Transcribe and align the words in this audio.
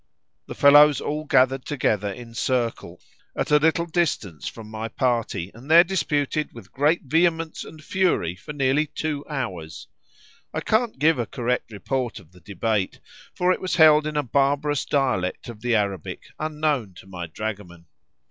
The 0.47 0.55
fellows 0.55 0.99
all 0.99 1.25
gathered 1.25 1.63
together 1.63 2.11
in 2.11 2.33
circle, 2.33 2.99
at 3.37 3.51
a 3.51 3.57
little 3.59 3.85
distance 3.85 4.47
from 4.47 4.67
my 4.67 4.87
party, 4.87 5.51
and 5.53 5.69
there 5.69 5.83
disputed 5.83 6.53
with 6.53 6.71
great 6.71 7.03
vehemence 7.03 7.63
and 7.63 7.83
fury 7.83 8.33
for 8.35 8.51
nearly 8.51 8.87
two 8.87 9.23
hours. 9.29 9.85
I 10.55 10.61
can't 10.61 10.97
give 10.97 11.19
a 11.19 11.27
correct 11.27 11.71
report 11.71 12.19
of 12.19 12.31
the 12.31 12.41
debate, 12.41 12.99
for 13.35 13.51
it 13.53 13.61
was 13.61 13.75
held 13.75 14.07
in 14.07 14.17
a 14.17 14.23
barbarous 14.23 14.85
dialect 14.85 15.47
of 15.49 15.61
the 15.61 15.75
Arabic 15.75 16.23
unknown 16.39 16.95
to 16.95 17.05
my 17.05 17.27
dragoman. 17.27 17.85